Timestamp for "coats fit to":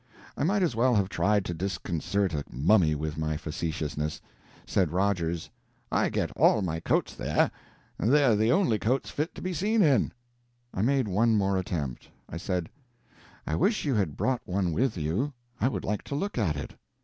8.79-9.43